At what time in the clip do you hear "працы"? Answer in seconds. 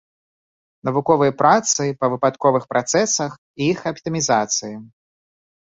1.41-1.83